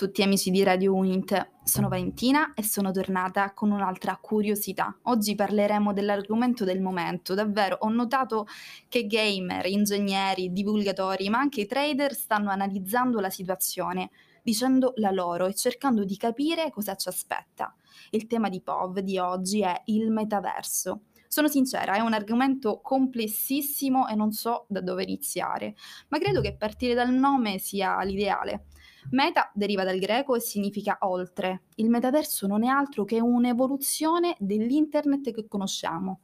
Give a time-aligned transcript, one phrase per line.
[0.00, 4.98] tutti amici di Radio Unit, sono Valentina e sono tornata con un'altra curiosità.
[5.02, 7.34] Oggi parleremo dell'argomento del momento.
[7.34, 8.46] Davvero, ho notato
[8.88, 14.08] che gamer, ingegneri, divulgatori, ma anche trader stanno analizzando la situazione,
[14.42, 17.76] dicendo la loro e cercando di capire cosa ci aspetta.
[18.08, 21.02] Il tema di POV di oggi è il metaverso.
[21.28, 25.74] Sono sincera, è un argomento complessissimo e non so da dove iniziare,
[26.08, 28.64] ma credo che partire dal nome sia l'ideale.
[29.10, 31.62] Meta deriva dal greco e significa oltre.
[31.76, 36.20] Il metaverso non è altro che un'evoluzione dell'internet che conosciamo.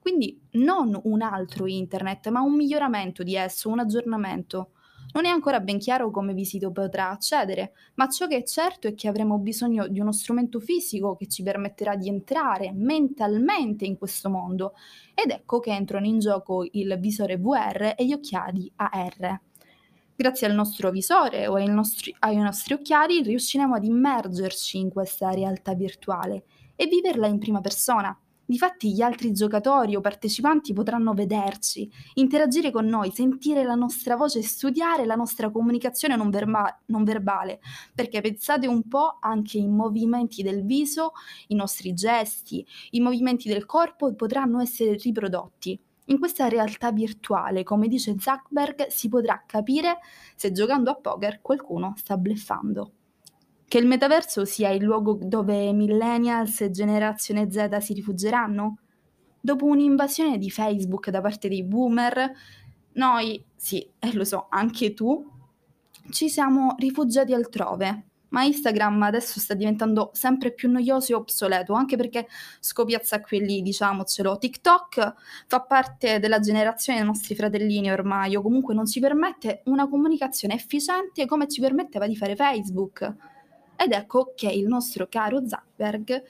[0.00, 4.70] Quindi non un altro internet, ma un miglioramento di esso, un aggiornamento.
[5.12, 8.86] Non è ancora ben chiaro come vi si potrà accedere, ma ciò che è certo
[8.86, 13.98] è che avremo bisogno di uno strumento fisico che ci permetterà di entrare mentalmente in
[13.98, 14.72] questo mondo.
[15.12, 19.40] Ed ecco che entrano in gioco il visore VR e gli occhiali AR.
[20.20, 25.30] Grazie al nostro visore o ai nostri, ai nostri occhiali riusciremo ad immergerci in questa
[25.30, 26.44] realtà virtuale
[26.76, 28.14] e viverla in prima persona.
[28.44, 34.40] Difatti gli altri giocatori o partecipanti potranno vederci, interagire con noi, sentire la nostra voce
[34.40, 37.60] e studiare la nostra comunicazione non, verba- non, verbale,
[37.94, 41.12] perché pensate un po' anche i movimenti del viso,
[41.46, 45.80] i nostri gesti, i movimenti del corpo potranno essere riprodotti.
[46.06, 49.98] In questa realtà virtuale, come dice Zuckerberg, si potrà capire
[50.34, 52.92] se giocando a poker qualcuno sta bleffando.
[53.66, 58.78] Che il metaverso sia il luogo dove millennials e generazione Z si rifugieranno?
[59.40, 62.32] Dopo un'invasione di Facebook da parte dei boomer,
[62.94, 65.24] noi, sì, e lo so, anche tu,
[66.10, 71.96] ci siamo rifugiati altrove, ma Instagram adesso sta diventando sempre più noioso e obsoleto, anche
[71.96, 72.26] perché
[72.58, 74.38] scopiazza qui lì, diciamocelo.
[74.38, 75.14] TikTok
[75.46, 80.54] fa parte della generazione dei nostri fratellini ormai, o comunque non ci permette una comunicazione
[80.54, 83.14] efficiente come ci permetteva di fare Facebook.
[83.76, 86.22] Ed ecco che il nostro caro Zuckerberg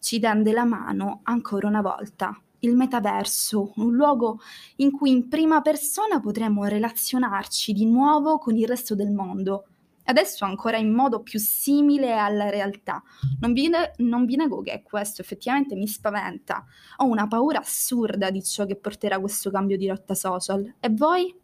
[0.00, 2.38] ci tende la mano ancora una volta.
[2.60, 4.40] Il metaverso, un luogo
[4.76, 9.67] in cui in prima persona potremo relazionarci di nuovo con il resto del mondo
[10.08, 13.02] adesso ancora in modo più simile alla realtà.
[13.40, 16.64] Non vi, non vi nego che questo effettivamente mi spaventa.
[16.96, 20.74] Ho una paura assurda di ciò che porterà questo cambio di rotta social.
[20.80, 21.34] E voi?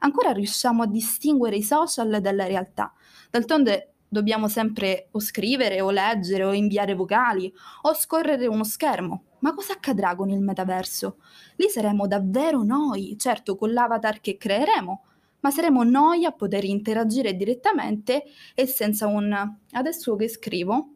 [0.00, 2.92] Ancora riusciamo a distinguere i social dalla realtà.
[3.30, 9.24] D'altronde dobbiamo sempre o scrivere o leggere o inviare vocali o scorrere uno schermo.
[9.40, 11.18] Ma cosa accadrà con il metaverso?
[11.56, 15.04] Lì saremo davvero noi, certo con l'avatar che creeremo,
[15.40, 18.24] ma saremo noi a poter interagire direttamente
[18.54, 19.34] e senza un
[19.72, 20.94] adesso che scrivo.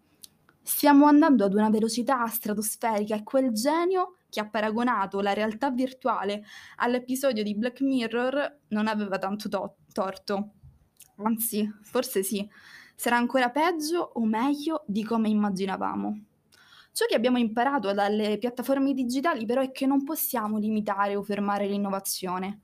[0.63, 6.45] Stiamo andando ad una velocità stratosferica e quel genio che ha paragonato la realtà virtuale
[6.77, 10.55] all'episodio di Black Mirror non aveva tanto to- torto.
[11.17, 12.49] Anzi, forse sì,
[12.97, 16.25] sarà ancora peggio o meglio di come immaginavamo.
[16.93, 21.67] Ciò che abbiamo imparato dalle piattaforme digitali però è che non possiamo limitare o fermare
[21.67, 22.61] l'innovazione.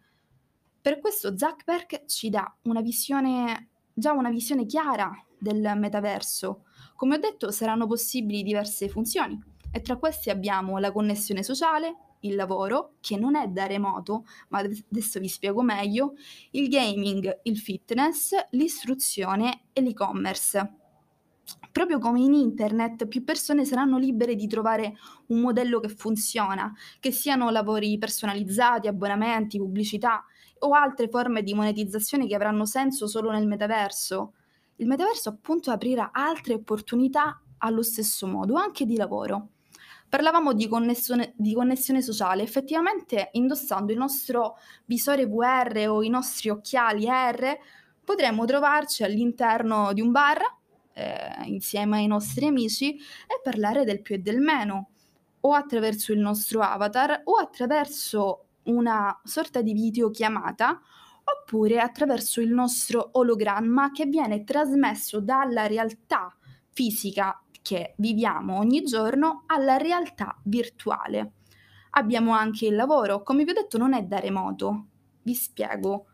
[0.82, 6.64] Per questo Zuckerberg ci dà una visione, già una visione chiara del metaverso.
[6.96, 9.38] Come ho detto, saranno possibili diverse funzioni
[9.70, 14.60] e tra queste abbiamo la connessione sociale, il lavoro, che non è da remoto, ma
[14.60, 16.14] adesso vi spiego meglio,
[16.52, 20.76] il gaming, il fitness, l'istruzione e l'e-commerce.
[21.72, 24.96] Proprio come in internet, più persone saranno libere di trovare
[25.26, 30.24] un modello che funziona, che siano lavori personalizzati, abbonamenti, pubblicità
[30.60, 34.34] o altre forme di monetizzazione che avranno senso solo nel metaverso.
[34.76, 39.50] Il metaverso appunto aprirà altre opportunità allo stesso modo, anche di lavoro.
[40.08, 44.56] Parlavamo di connessione, di connessione, sociale, effettivamente indossando il nostro
[44.86, 47.58] visore VR o i nostri occhiali R
[48.02, 50.40] potremmo trovarci all'interno di un bar
[50.94, 54.90] eh, insieme ai nostri amici e parlare del più e del meno,
[55.42, 60.80] o attraverso il nostro avatar o attraverso una sorta di videochiamata
[61.22, 66.34] oppure attraverso il nostro ologramma che viene trasmesso dalla realtà
[66.70, 71.32] fisica che viviamo ogni giorno alla realtà virtuale.
[71.90, 74.86] Abbiamo anche il lavoro, come vi ho detto non è da remoto.
[75.22, 76.06] Vi spiego.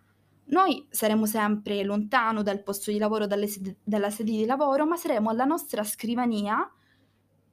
[0.46, 5.31] Noi saremo sempre lontano dal posto di lavoro, sedi- dalla sede di lavoro, ma saremo
[5.31, 6.70] alla nostra scrivania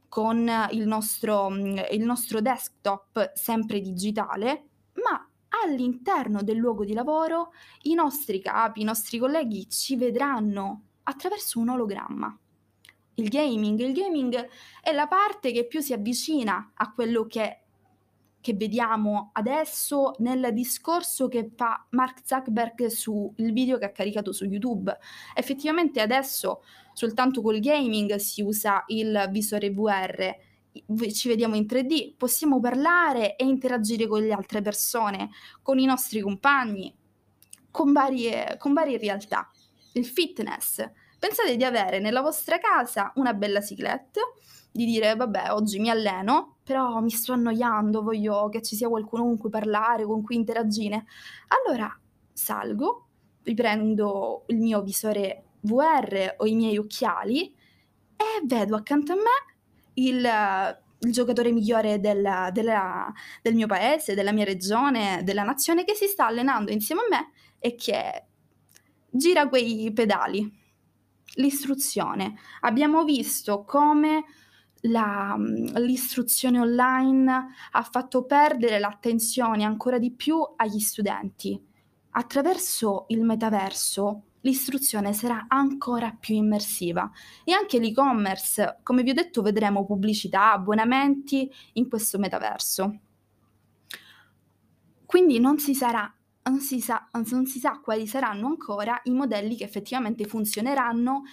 [0.08, 4.68] con il nostro, il nostro desktop sempre digitale
[5.74, 7.52] all'interno del luogo di lavoro
[7.84, 12.38] i nostri capi, i nostri colleghi ci vedranno attraverso un ologramma.
[13.16, 14.48] Il gaming, il gaming
[14.82, 17.64] è la parte che più si avvicina a quello che
[18.44, 24.44] che vediamo adesso nel discorso che fa Mark Zuckerberg sul video che ha caricato su
[24.44, 24.94] YouTube.
[25.34, 26.62] Effettivamente adesso
[26.92, 30.36] soltanto col gaming si usa il visore VR,
[31.12, 35.30] ci vediamo in 3D, possiamo parlare e interagire con le altre persone,
[35.62, 36.94] con i nostri compagni,
[37.70, 39.50] con varie, con varie realtà.
[39.94, 40.84] Il fitness.
[41.20, 44.22] Pensate di avere nella vostra casa una bella ciclette
[44.72, 49.24] di dire vabbè oggi mi alleno, però mi sto annoiando, voglio che ci sia qualcuno
[49.24, 51.06] con cui parlare, con cui interagire.
[51.48, 51.96] Allora
[52.34, 53.08] salgo,
[53.44, 57.56] riprendo il mio visore VR o i miei occhiali
[58.16, 59.53] e vedo accanto a me
[59.96, 60.30] il,
[61.00, 63.12] il giocatore migliore del, della,
[63.42, 67.32] del mio paese, della mia regione, della nazione che si sta allenando insieme a me
[67.60, 68.26] e che
[69.10, 70.62] gira quei pedali.
[71.36, 72.36] L'istruzione.
[72.62, 74.24] Abbiamo visto come
[74.82, 81.60] la, l'istruzione online ha fatto perdere l'attenzione ancora di più agli studenti.
[82.12, 87.10] Attraverso il metaverso l'istruzione sarà ancora più immersiva
[87.44, 93.00] e anche l'e-commerce, come vi ho detto, vedremo pubblicità, abbonamenti in questo metaverso.
[95.06, 96.12] Quindi non si sarà
[96.46, 101.24] non si, sa, non si sa quali saranno ancora i modelli che effettivamente funzioneranno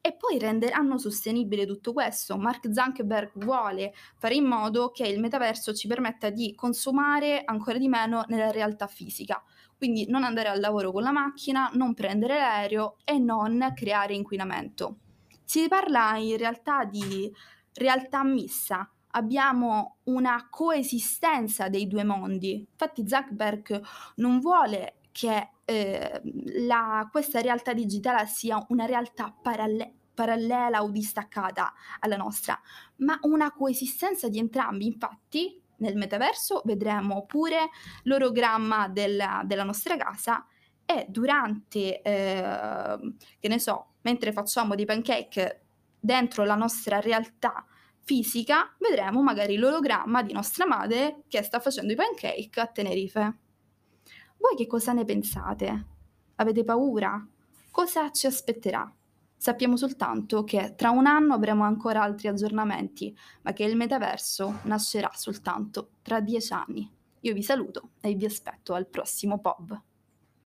[0.00, 2.36] e poi renderanno sostenibile tutto questo.
[2.36, 7.88] Mark Zuckerberg vuole fare in modo che il metaverso ci permetta di consumare ancora di
[7.88, 9.42] meno nella realtà fisica.
[9.78, 14.96] Quindi non andare al lavoro con la macchina, non prendere l'aereo e non creare inquinamento.
[15.44, 17.32] Si parla in realtà di
[17.74, 22.66] realtà missa, abbiamo una coesistenza dei due mondi.
[22.70, 23.80] Infatti Zuckerberg
[24.16, 26.20] non vuole che eh,
[26.66, 32.60] la, questa realtà digitale sia una realtà paralle- parallela o distaccata alla nostra,
[32.96, 34.86] ma una coesistenza di entrambi.
[34.86, 37.70] Infatti, nel metaverso vedremo pure
[38.04, 40.46] l'orogramma della, della nostra casa
[40.84, 42.98] e durante, eh,
[43.38, 45.64] che ne so, mentre facciamo dei pancake
[46.00, 47.66] dentro la nostra realtà
[48.00, 53.38] fisica, vedremo magari l'ologramma di nostra madre che sta facendo i pancake a Tenerife.
[54.38, 55.86] Voi che cosa ne pensate?
[56.36, 57.22] Avete paura?
[57.70, 58.90] Cosa ci aspetterà?
[59.40, 65.12] Sappiamo soltanto che tra un anno avremo ancora altri aggiornamenti, ma che il metaverso nascerà
[65.14, 66.90] soltanto tra dieci anni.
[67.20, 69.80] Io vi saluto e vi aspetto al prossimo POV.